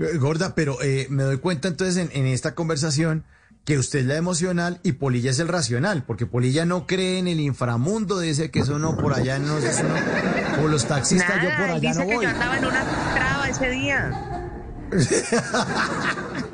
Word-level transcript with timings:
Eh, 0.00 0.16
Gorda, 0.18 0.54
pero 0.54 0.80
eh, 0.82 1.06
me 1.10 1.22
doy 1.24 1.36
cuenta 1.38 1.68
entonces 1.68 1.96
en, 1.96 2.10
en 2.18 2.26
esta 2.26 2.54
conversación 2.54 3.24
que 3.64 3.76
usted 3.78 3.98
es 4.00 4.06
la 4.06 4.16
emocional 4.16 4.80
y 4.82 4.92
Polilla 4.92 5.30
es 5.30 5.38
el 5.38 5.46
racional, 5.48 6.02
porque 6.06 6.24
Polilla 6.26 6.64
no 6.64 6.86
cree 6.86 7.18
en 7.18 7.28
el 7.28 7.38
inframundo, 7.40 8.18
dice 8.18 8.50
que 8.50 8.60
eso 8.60 8.78
no 8.78 8.96
por 8.96 9.12
allá 9.12 9.38
no 9.38 9.58
es 9.58 9.64
eso 9.64 9.82
no, 9.84 10.64
o 10.64 10.68
los 10.68 10.86
taxistas 10.86 11.36
yo 11.42 11.50
por 11.50 11.60
Nada, 11.60 11.74
allá 11.74 11.80
dice 11.90 12.00
no 12.00 12.06
que 12.08 12.14
voy. 12.16 12.24
yo 12.24 12.30
andaba 12.30 12.56
en 12.58 12.64
una 12.64 13.14
traba 13.14 13.48
ese 13.48 13.68
día. 13.70 14.10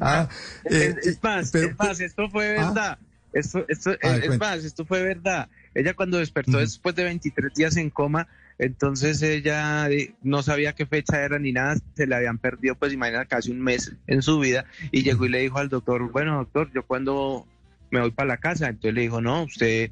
Ah, 0.00 0.28
eh, 0.66 0.94
es, 1.00 1.06
es 1.06 1.22
más, 1.22 1.50
pero- 1.50 1.68
es 1.70 1.78
más, 1.78 1.98
esto 2.00 2.28
fue 2.28 2.58
¿Ah? 2.58 2.66
verdad. 2.66 2.98
Esto, 3.32 3.64
esto, 3.68 3.90
ver, 3.90 3.98
es 4.22 4.26
cuenta. 4.28 4.46
más, 4.46 4.64
esto 4.64 4.84
fue 4.84 5.02
verdad. 5.02 5.48
Ella 5.74 5.94
cuando 5.94 6.18
despertó 6.18 6.58
después 6.58 6.94
de 6.94 7.04
23 7.04 7.54
días 7.54 7.76
en 7.76 7.90
coma, 7.90 8.28
entonces 8.58 9.22
ella 9.22 9.88
eh, 9.90 10.14
no 10.22 10.42
sabía 10.42 10.74
qué 10.74 10.86
fecha 10.86 11.22
era 11.22 11.38
ni 11.38 11.52
nada, 11.52 11.76
se 11.94 12.06
le 12.06 12.14
habían 12.14 12.38
perdido, 12.38 12.74
pues 12.74 12.92
imagina, 12.92 13.24
casi 13.26 13.50
un 13.50 13.60
mes 13.60 13.94
en 14.06 14.22
su 14.22 14.38
vida, 14.38 14.64
y 14.92 15.02
llegó 15.02 15.26
y 15.26 15.28
le 15.28 15.40
dijo 15.40 15.58
al 15.58 15.68
doctor, 15.68 16.10
bueno, 16.10 16.36
doctor, 16.36 16.70
yo 16.74 16.84
cuando 16.84 17.46
me 17.90 18.00
voy 18.00 18.10
para 18.10 18.28
la 18.28 18.36
casa, 18.38 18.68
entonces 18.68 18.94
le 18.94 19.02
dijo, 19.02 19.20
no, 19.20 19.44
usted, 19.44 19.90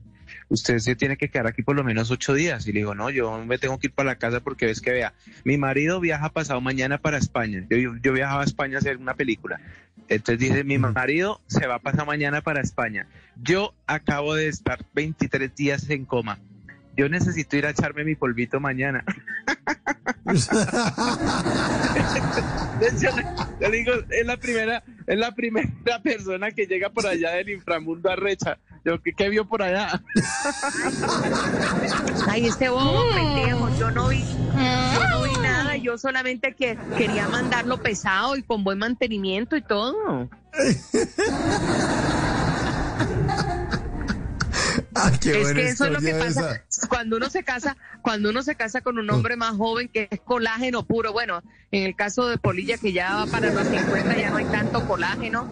usted 0.48 0.78
se 0.78 0.96
tiene 0.96 1.16
que 1.16 1.28
quedar 1.28 1.46
aquí 1.46 1.62
por 1.62 1.76
lo 1.76 1.84
menos 1.84 2.10
ocho 2.10 2.34
días, 2.34 2.66
y 2.66 2.72
le 2.72 2.80
dijo, 2.80 2.94
no, 2.94 3.10
yo 3.10 3.44
me 3.44 3.58
tengo 3.58 3.78
que 3.78 3.88
ir 3.88 3.92
para 3.92 4.10
la 4.10 4.16
casa 4.16 4.40
porque 4.40 4.66
ves 4.66 4.80
que 4.80 4.92
vea, 4.92 5.12
mi 5.44 5.58
marido 5.58 6.00
viaja 6.00 6.30
pasado 6.30 6.60
mañana 6.60 6.98
para 6.98 7.18
España, 7.18 7.66
yo, 7.68 7.96
yo 8.02 8.12
viajaba 8.12 8.42
a 8.42 8.44
España 8.44 8.76
a 8.76 8.80
hacer 8.80 8.96
una 8.96 9.14
película, 9.14 9.60
entonces 10.08 10.38
dice, 10.38 10.64
mi 10.64 10.78
marido 10.78 11.40
se 11.46 11.66
va 11.66 11.76
a 11.76 11.78
pasar 11.78 12.06
mañana 12.06 12.42
para 12.42 12.60
España. 12.60 13.06
Yo 13.42 13.74
acabo 13.86 14.34
de 14.34 14.48
estar 14.48 14.84
23 14.94 15.54
días 15.54 15.88
en 15.88 16.04
coma. 16.04 16.38
Yo 16.96 17.08
necesito 17.08 17.56
ir 17.56 17.66
a 17.66 17.70
echarme 17.70 18.04
mi 18.04 18.14
polvito 18.14 18.60
mañana. 18.60 19.04
Yo, 20.26 20.32
le- 23.16 23.24
yo 23.60 23.68
le 23.68 23.76
digo, 23.78 23.92
es 24.10 24.26
la 24.26 24.36
primera, 24.36 24.82
es 25.06 25.18
la 25.18 25.34
primera 25.34 26.00
persona 26.02 26.50
que 26.52 26.66
llega 26.66 26.90
por 26.90 27.06
allá 27.06 27.30
del 27.32 27.50
inframundo 27.50 28.10
a 28.10 28.16
recha. 28.16 28.58
Yo, 28.84 29.00
¿qué, 29.02 29.12
qué 29.12 29.28
vio 29.28 29.44
por 29.46 29.62
allá? 29.62 30.00
Ay, 32.28 32.46
este 32.46 32.68
bobo 32.68 33.00
pendejo, 33.14 33.68
yo 33.78 33.90
no 33.90 34.08
vi, 34.08 34.22
yo 34.22 35.08
no 35.08 35.22
vi 35.24 35.32
nada, 35.42 35.76
yo 35.76 35.98
solamente 35.98 36.54
que 36.54 36.78
quería 36.96 37.26
mandarlo 37.28 37.78
pesado 37.78 38.36
y 38.36 38.42
con 38.42 38.62
buen 38.62 38.78
mantenimiento 38.78 39.56
y 39.56 39.62
todo. 39.62 40.28
Qué 45.20 45.40
es 45.40 45.52
que 45.52 45.68
eso 45.68 45.86
es 45.86 45.92
lo 45.92 46.00
que 46.00 46.14
pasa 46.14 46.64
esa. 46.68 46.88
cuando 46.88 47.16
uno 47.16 47.30
se 47.30 47.42
casa, 47.42 47.76
cuando 48.02 48.30
uno 48.30 48.42
se 48.42 48.54
casa 48.54 48.80
con 48.80 48.98
un 48.98 49.10
hombre 49.10 49.36
más 49.36 49.56
joven 49.56 49.88
que 49.88 50.08
es 50.10 50.20
colágeno 50.20 50.86
puro. 50.86 51.12
Bueno, 51.12 51.42
en 51.70 51.84
el 51.84 51.96
caso 51.96 52.28
de 52.28 52.38
Polilla 52.38 52.78
que 52.78 52.92
ya 52.92 53.14
va 53.14 53.26
para 53.26 53.52
los 53.52 53.66
50 53.66 54.16
ya 54.16 54.30
no 54.30 54.36
hay 54.36 54.44
tanto 54.46 54.86
colágeno. 54.86 55.48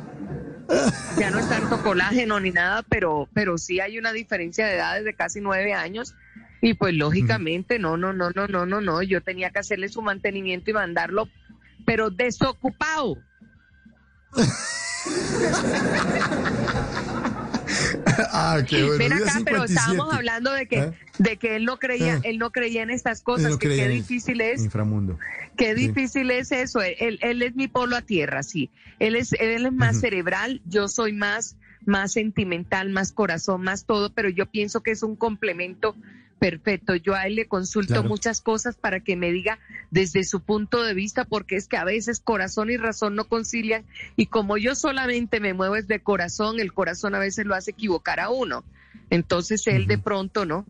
Ya 1.18 1.30
no 1.30 1.38
es 1.38 1.48
tanto 1.48 1.82
colágeno 1.82 2.40
ni 2.40 2.50
nada, 2.50 2.82
pero 2.88 3.28
pero 3.34 3.58
sí 3.58 3.80
hay 3.80 3.98
una 3.98 4.12
diferencia 4.12 4.66
de 4.66 4.76
edades 4.76 5.04
de 5.04 5.14
casi 5.14 5.42
nueve 5.42 5.74
años 5.74 6.14
y 6.62 6.72
pues 6.74 6.94
lógicamente 6.94 7.78
no, 7.78 7.98
no, 7.98 8.12
no, 8.12 8.30
no, 8.30 8.46
no, 8.46 8.64
no, 8.64 8.80
no. 8.80 9.02
Yo 9.02 9.20
tenía 9.20 9.50
que 9.50 9.58
hacerle 9.58 9.88
su 9.88 10.00
mantenimiento 10.00 10.70
y 10.70 10.74
mandarlo, 10.74 11.28
pero 11.84 12.10
desocupado. 12.10 13.18
Ah, 18.32 18.60
qué 18.68 18.82
bueno. 18.84 18.98
Ven 18.98 19.12
acá, 19.12 19.40
pero 19.44 19.66
57. 19.66 19.72
estábamos 19.74 20.14
hablando 20.14 20.52
de 20.52 20.66
que 20.66 20.78
¿Eh? 20.78 20.92
de 21.18 21.36
que 21.36 21.56
él 21.56 21.64
no 21.64 21.78
creía, 21.78 22.14
Ah. 22.16 22.20
él 22.24 22.38
no 22.38 22.50
creía 22.50 22.82
en 22.82 22.90
estas 22.90 23.22
cosas, 23.22 23.52
no 23.52 23.58
que 23.58 23.68
qué 23.68 23.88
difícil 23.88 24.40
es, 24.40 24.64
Inframundo. 24.64 25.18
qué 25.56 25.74
Sí. 25.74 25.88
difícil 25.88 26.30
es 26.30 26.52
eso. 26.52 26.80
Él, 26.80 27.18
él 27.22 27.42
es 27.42 27.54
mi 27.54 27.68
polo 27.68 27.96
a 27.96 28.02
tierra, 28.02 28.42
sí. 28.42 28.70
Él 28.98 29.16
es, 29.16 29.32
él 29.34 29.66
es 29.66 29.72
más 29.72 30.00
cerebral, 30.00 30.60
yo 30.64 30.88
soy 30.88 31.12
más, 31.12 31.56
más 31.84 32.12
sentimental, 32.12 32.90
más 32.90 33.12
corazón, 33.12 33.62
más 33.62 33.84
todo, 33.84 34.12
pero 34.14 34.28
yo 34.28 34.46
pienso 34.46 34.82
que 34.82 34.92
es 34.92 35.02
un 35.02 35.16
complemento 35.16 35.94
perfecto. 36.42 36.96
Yo 36.96 37.14
a 37.14 37.28
él 37.28 37.36
le 37.36 37.46
consulto 37.46 37.94
Claro. 37.94 38.08
muchas 38.08 38.40
cosas 38.40 38.74
para 38.74 38.98
que 38.98 39.14
me 39.14 39.30
diga 39.30 39.60
desde 39.92 40.24
su 40.24 40.40
punto 40.40 40.82
de 40.82 40.92
vista, 40.92 41.24
porque 41.24 41.54
es 41.54 41.68
que 41.68 41.76
a 41.76 41.84
veces 41.84 42.18
corazón 42.18 42.68
y 42.68 42.76
razón 42.76 43.14
no 43.14 43.28
concilian 43.28 43.84
y 44.16 44.26
como 44.26 44.58
yo 44.58 44.74
solamente 44.74 45.38
me 45.38 45.54
muevo 45.54 45.76
desde 45.76 46.00
corazón, 46.00 46.58
el 46.58 46.72
corazón 46.72 47.14
a 47.14 47.20
veces 47.20 47.46
lo 47.46 47.54
hace 47.54 47.70
equivocar 47.70 48.18
a 48.18 48.30
uno. 48.30 48.64
Entonces 49.08 49.64
él 49.68 49.86
de 49.86 49.98
pronto, 49.98 50.44
¿no? 50.44 50.66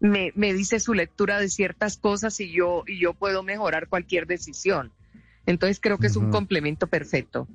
Me, 0.00 0.32
me 0.34 0.52
dice 0.54 0.80
su 0.80 0.92
lectura 0.92 1.38
de 1.38 1.48
ciertas 1.48 1.96
cosas 1.96 2.40
y 2.40 2.50
yo, 2.50 2.82
y 2.88 2.98
yo 2.98 3.14
puedo 3.14 3.44
mejorar 3.44 3.86
cualquier 3.86 4.26
decisión. 4.26 4.90
Entonces 5.46 5.78
creo 5.80 5.98
que 5.98 6.08
es 6.08 6.16
un 6.16 6.30
complemento 6.32 6.88
perfecto. 6.88 7.46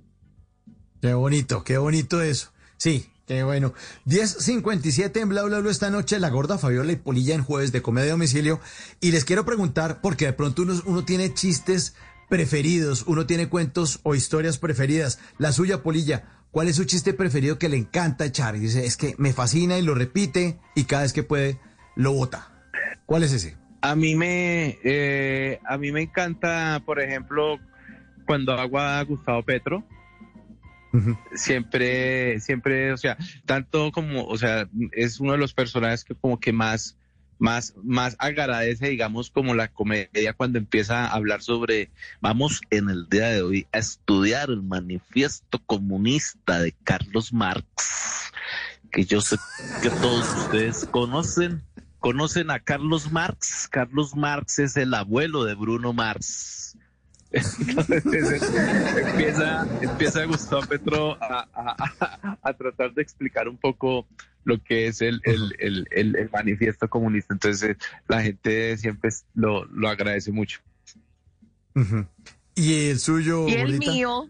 Qué 1.01 1.13
bonito, 1.13 1.65
qué 1.65 1.77
bonito 1.77 2.21
eso. 2.21 2.53
Sí, 2.77 3.07
qué 3.27 3.43
bueno. 3.43 3.73
10.57 4.05 5.21
en 5.21 5.29
Bla 5.29 5.43
Bla 5.43 5.59
Bla 5.59 5.69
esta 5.69 5.89
noche, 5.89 6.19
la 6.19 6.29
gorda 6.29 6.57
Fabiola 6.57 6.93
y 6.93 6.95
Polilla 6.95 7.35
en 7.35 7.43
jueves 7.43 7.71
de 7.71 7.81
comedia 7.81 8.09
a 8.09 8.11
domicilio. 8.13 8.59
Y 8.99 9.11
les 9.11 9.25
quiero 9.25 9.45
preguntar, 9.45 10.01
porque 10.01 10.25
de 10.25 10.33
pronto 10.33 10.63
uno, 10.63 10.73
uno 10.85 11.05
tiene 11.05 11.33
chistes 11.33 11.95
preferidos, 12.29 13.03
uno 13.05 13.25
tiene 13.25 13.49
cuentos 13.49 13.99
o 14.03 14.15
historias 14.15 14.57
preferidas. 14.57 15.19
La 15.37 15.51
suya, 15.51 15.83
Polilla, 15.83 16.23
¿cuál 16.51 16.69
es 16.69 16.77
su 16.77 16.85
chiste 16.85 17.13
preferido 17.13 17.59
que 17.59 17.69
le 17.69 17.77
encanta 17.77 18.25
echar? 18.25 18.55
Y 18.55 18.59
dice, 18.59 18.85
es 18.85 18.97
que 18.97 19.15
me 19.17 19.33
fascina 19.33 19.77
y 19.77 19.81
lo 19.81 19.93
repite 19.93 20.59
y 20.75 20.85
cada 20.85 21.03
vez 21.03 21.13
que 21.13 21.23
puede 21.23 21.59
lo 21.95 22.13
bota. 22.13 22.51
¿Cuál 23.05 23.23
es 23.23 23.33
ese? 23.33 23.57
A 23.81 23.95
mí 23.95 24.15
me, 24.15 24.79
eh, 24.83 25.59
a 25.65 25.77
mí 25.77 25.91
me 25.91 26.01
encanta, 26.01 26.81
por 26.85 26.99
ejemplo, 26.99 27.57
cuando 28.25 28.53
hago 28.53 28.79
a 28.79 29.01
Gustavo 29.03 29.43
Petro. 29.43 29.83
Siempre, 31.33 32.39
siempre, 32.39 32.91
o 32.91 32.97
sea, 32.97 33.17
tanto 33.45 33.91
como, 33.91 34.25
o 34.25 34.37
sea, 34.37 34.67
es 34.91 35.19
uno 35.19 35.33
de 35.33 35.37
los 35.37 35.53
personajes 35.53 36.03
que 36.03 36.15
como 36.15 36.39
que 36.39 36.53
más, 36.53 36.97
más, 37.39 37.73
más 37.83 38.15
agradece, 38.19 38.89
digamos, 38.89 39.29
como 39.29 39.53
la 39.53 39.67
comedia 39.67 40.33
cuando 40.33 40.57
empieza 40.57 41.05
a 41.05 41.13
hablar 41.13 41.41
sobre, 41.41 41.91
vamos 42.21 42.61
en 42.69 42.89
el 42.89 43.07
día 43.09 43.29
de 43.29 43.41
hoy 43.41 43.67
a 43.71 43.77
estudiar 43.77 44.49
el 44.49 44.63
manifiesto 44.63 45.59
comunista 45.65 46.59
de 46.59 46.73
Carlos 46.83 47.33
Marx, 47.33 48.31
que 48.91 49.05
yo 49.05 49.21
sé 49.21 49.37
que 49.81 49.89
todos 49.89 50.25
ustedes 50.43 50.85
conocen. 50.91 51.61
¿Conocen 51.99 52.51
a 52.51 52.59
Carlos 52.59 53.11
Marx? 53.11 53.67
Carlos 53.69 54.15
Marx 54.15 54.59
es 54.59 54.77
el 54.77 54.93
abuelo 54.93 55.43
de 55.45 55.55
Bruno 55.55 55.93
Marx. 55.93 56.77
Entonces 57.37 58.03
empieza, 58.97 59.67
empieza 59.81 60.25
Gustavo 60.25 60.61
Petro 60.67 61.17
a, 61.21 61.47
a- 61.53 61.75
a- 61.99 62.37
a 62.41 62.53
tratar 62.53 62.93
de 62.93 63.01
explicar 63.01 63.47
un 63.47 63.57
poco 63.57 64.07
lo 64.43 64.61
que 64.63 64.87
es 64.87 65.01
el, 65.01 65.21
el, 65.25 65.55
el, 65.59 65.87
el- 65.91 66.15
el 66.15 66.29
manifiesto 66.31 66.89
comunista. 66.89 67.33
Entonces 67.33 67.77
la 68.07 68.21
gente 68.21 68.77
siempre 68.77 69.09
lo, 69.35 69.65
lo 69.65 69.89
agradece 69.89 70.31
mucho. 70.31 70.59
¿Y 72.55 72.89
el 72.89 72.99
suyo, 72.99 73.47
Y 73.47 73.53
el 73.53 73.77
mío, 73.77 74.29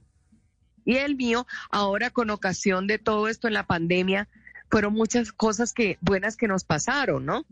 y 0.86 0.98
el 0.98 1.16
mío, 1.16 1.48
ahora 1.70 2.10
con 2.10 2.30
ocasión 2.30 2.88
de 2.88 2.98
todo 3.00 3.28
esto 3.30 3.48
en 3.48 3.54
la 3.54 3.64
pandemia, 3.66 4.28
fueron 4.70 4.94
muchas 4.94 5.32
cosas 5.32 5.72
que 5.74 5.98
buenas 6.02 6.36
que 6.36 6.48
nos 6.48 6.66
pasaron, 6.66 7.26
¿no? 7.26 7.46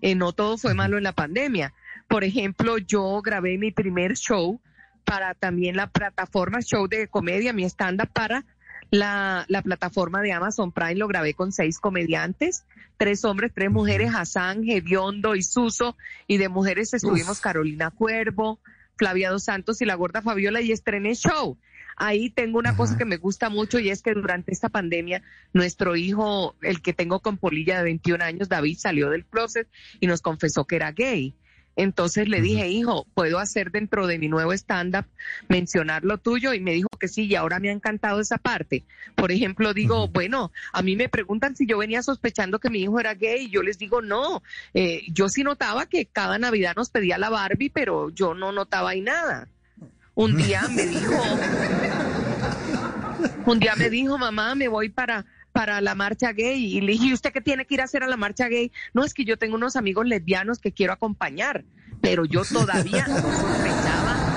Eh, 0.00 0.14
no 0.14 0.32
todo 0.32 0.56
fue 0.56 0.72
malo 0.74 0.96
en 0.96 1.04
la 1.04 1.12
pandemia. 1.12 1.74
Por 2.08 2.24
ejemplo, 2.24 2.78
yo 2.78 3.20
grabé 3.22 3.58
mi 3.58 3.70
primer 3.72 4.16
show 4.16 4.60
para 5.04 5.34
también 5.34 5.76
la 5.76 5.88
plataforma 5.88 6.60
show 6.60 6.88
de 6.88 7.08
comedia, 7.08 7.52
mi 7.52 7.64
stand-up 7.64 8.10
para 8.12 8.44
la, 8.90 9.44
la 9.48 9.62
plataforma 9.62 10.20
de 10.20 10.32
Amazon 10.32 10.72
Prime, 10.72 10.96
lo 10.96 11.08
grabé 11.08 11.34
con 11.34 11.52
seis 11.52 11.78
comediantes, 11.78 12.64
tres 12.98 13.24
hombres, 13.24 13.52
tres 13.54 13.70
mujeres, 13.70 14.12
Hassan, 14.14 14.68
Hediondo 14.68 15.34
y 15.34 15.42
Suso, 15.42 15.96
y 16.26 16.36
de 16.36 16.48
mujeres 16.48 16.92
estuvimos 16.92 17.40
Carolina 17.40 17.90
Cuervo, 17.90 18.60
Flavia 18.96 19.30
Dos 19.30 19.44
Santos 19.44 19.80
y 19.80 19.86
la 19.86 19.94
gorda 19.94 20.22
Fabiola 20.22 20.60
y 20.60 20.72
estrené 20.72 21.14
show. 21.14 21.58
Ahí 21.96 22.30
tengo 22.30 22.58
una 22.58 22.76
cosa 22.76 22.96
que 22.96 23.04
me 23.04 23.16
gusta 23.16 23.48
mucho 23.48 23.78
y 23.78 23.90
es 23.90 24.02
que 24.02 24.14
durante 24.14 24.52
esta 24.52 24.68
pandemia 24.68 25.22
nuestro 25.52 25.96
hijo, 25.96 26.56
el 26.62 26.80
que 26.80 26.92
tengo 26.92 27.20
con 27.20 27.36
Polilla 27.38 27.78
de 27.78 27.84
21 27.84 28.24
años, 28.24 28.48
David, 28.48 28.78
salió 28.78 29.10
del 29.10 29.24
closet 29.24 29.68
y 30.00 30.06
nos 30.06 30.22
confesó 30.22 30.66
que 30.66 30.76
era 30.76 30.92
gay. 30.92 31.34
Entonces 31.76 32.28
le 32.28 32.40
dije, 32.40 32.68
hijo, 32.68 33.06
¿puedo 33.14 33.38
hacer 33.38 33.70
dentro 33.70 34.06
de 34.06 34.18
mi 34.18 34.28
nuevo 34.28 34.52
stand-up 34.52 35.06
mencionar 35.48 36.04
lo 36.04 36.18
tuyo? 36.18 36.52
Y 36.52 36.60
me 36.60 36.72
dijo 36.72 36.88
que 36.98 37.08
sí, 37.08 37.26
y 37.26 37.34
ahora 37.34 37.60
me 37.60 37.70
ha 37.70 37.72
encantado 37.72 38.20
esa 38.20 38.38
parte. 38.38 38.84
Por 39.14 39.32
ejemplo, 39.32 39.72
digo, 39.72 40.08
bueno, 40.08 40.52
a 40.72 40.82
mí 40.82 40.96
me 40.96 41.08
preguntan 41.08 41.56
si 41.56 41.66
yo 41.66 41.78
venía 41.78 42.02
sospechando 42.02 42.58
que 42.58 42.70
mi 42.70 42.82
hijo 42.82 43.00
era 43.00 43.14
gay, 43.14 43.46
y 43.46 43.50
yo 43.50 43.62
les 43.62 43.78
digo, 43.78 44.02
no, 44.02 44.42
eh, 44.74 45.02
yo 45.08 45.28
sí 45.28 45.44
notaba 45.44 45.86
que 45.86 46.06
cada 46.06 46.38
Navidad 46.38 46.74
nos 46.76 46.90
pedía 46.90 47.18
la 47.18 47.30
Barbie, 47.30 47.70
pero 47.70 48.10
yo 48.10 48.34
no 48.34 48.52
notaba 48.52 48.90
ahí 48.90 49.00
nada. 49.00 49.48
Un 50.14 50.36
día 50.36 50.62
me 50.68 50.86
dijo, 50.86 51.22
un 53.46 53.58
día 53.58 53.74
me 53.76 53.88
dijo, 53.88 54.18
mamá, 54.18 54.54
me 54.54 54.68
voy 54.68 54.90
para 54.90 55.24
para 55.52 55.80
la 55.80 55.94
marcha 55.94 56.32
gay 56.32 56.76
y 56.76 56.80
le 56.80 56.92
dije, 56.92 57.06
¿y 57.06 57.12
usted 57.14 57.32
qué 57.32 57.40
tiene 57.40 57.66
que 57.66 57.74
ir 57.74 57.80
a 57.80 57.84
hacer 57.84 58.02
a 58.02 58.08
la 58.08 58.16
marcha 58.16 58.48
gay? 58.48 58.72
No, 58.94 59.04
es 59.04 59.14
que 59.14 59.24
yo 59.24 59.36
tengo 59.36 59.56
unos 59.56 59.76
amigos 59.76 60.06
lesbianos 60.06 60.58
que 60.58 60.72
quiero 60.72 60.92
acompañar, 60.92 61.64
pero 62.00 62.24
yo 62.24 62.44
todavía 62.44 63.06
no 63.06 63.20
sospechaba 63.20 64.32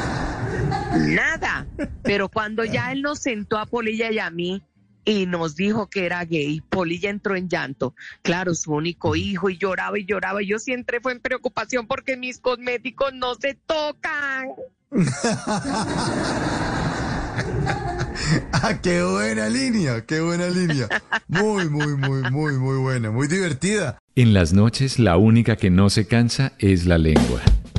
Nada. 0.97 1.67
Pero 2.03 2.29
cuando 2.29 2.63
ya 2.63 2.91
él 2.91 3.01
nos 3.01 3.19
sentó 3.19 3.57
a 3.57 3.65
Polilla 3.65 4.11
y 4.11 4.19
a 4.19 4.29
mí 4.29 4.63
y 5.03 5.25
nos 5.25 5.55
dijo 5.55 5.87
que 5.87 6.05
era 6.05 6.23
gay, 6.25 6.61
Polilla 6.61 7.09
entró 7.09 7.35
en 7.35 7.49
llanto. 7.49 7.95
Claro, 8.21 8.55
su 8.55 8.73
único 8.73 9.15
hijo 9.15 9.49
y 9.49 9.57
lloraba 9.57 9.99
y 9.99 10.05
lloraba. 10.05 10.41
Yo 10.41 10.59
siempre 10.59 10.99
fue 10.99 11.11
en 11.11 11.19
preocupación 11.19 11.87
porque 11.87 12.17
mis 12.17 12.39
cosméticos 12.39 13.13
no 13.13 13.35
se 13.35 13.55
tocan. 13.55 14.49
ah, 18.53 18.79
qué 18.81 19.03
buena 19.03 19.49
línea, 19.49 20.05
qué 20.05 20.21
buena 20.21 20.47
línea. 20.47 20.87
Muy, 21.27 21.69
muy, 21.69 21.95
muy, 21.97 22.31
muy, 22.31 22.53
muy 22.57 22.77
buena, 22.77 23.11
muy 23.11 23.27
divertida. 23.27 23.97
En 24.15 24.33
las 24.33 24.53
noches 24.53 24.99
la 24.99 25.17
única 25.17 25.55
que 25.55 25.69
no 25.69 25.89
se 25.89 26.07
cansa 26.07 26.53
es 26.59 26.85
la 26.85 26.97
lengua. 26.97 27.41